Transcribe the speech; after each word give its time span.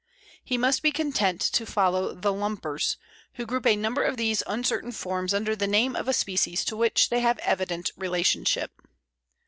He 0.43 0.57
must 0.57 0.81
be 0.81 0.89
content 0.91 1.39
to 1.41 1.63
follow 1.63 2.15
the 2.15 2.33
"lumpers," 2.33 2.97
who 3.33 3.45
group 3.45 3.67
a 3.67 3.75
number 3.75 4.01
of 4.01 4.17
these 4.17 4.41
uncertain 4.47 4.91
forms 4.91 5.31
under 5.31 5.55
the 5.55 5.67
name 5.67 5.95
of 5.95 6.07
a 6.07 6.11
species 6.13 6.65
to 6.65 6.75
which 6.75 7.09
they 7.09 7.19
have 7.19 7.37
evident 7.43 7.91
relationship. 7.95 8.71